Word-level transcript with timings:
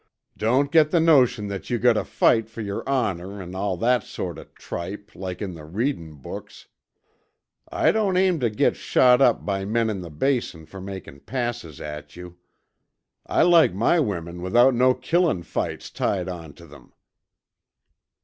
"Don't 0.35 0.71
get 0.71 0.89
the 0.89 0.99
notion 0.99 1.47
that 1.49 1.69
you 1.69 1.77
gotta 1.77 2.03
fight 2.03 2.49
fer 2.49 2.61
yer 2.61 2.81
honor 2.87 3.39
an' 3.39 3.53
all 3.53 3.77
that 3.77 4.01
sort 4.01 4.39
o' 4.39 4.45
tripe 4.55 5.11
like 5.13 5.43
in 5.43 5.53
the 5.53 5.63
readin' 5.63 6.15
books. 6.15 6.69
I 7.71 7.91
don't 7.91 8.17
aim 8.17 8.39
tuh 8.39 8.49
git 8.49 8.75
shot 8.75 9.21
up 9.21 9.45
by 9.45 9.63
men 9.63 9.91
in 9.91 10.01
the 10.01 10.09
Basin 10.09 10.65
fer 10.65 10.81
makin' 10.81 11.19
passes 11.19 11.79
at 11.79 12.15
you. 12.15 12.37
I 13.27 13.43
like 13.43 13.75
my 13.75 13.99
women 13.99 14.41
without 14.41 14.73
no 14.73 14.95
killin' 14.95 15.43
fights 15.43 15.91
tied 15.91 16.25
ontuh 16.27 16.65
them." 16.67 16.93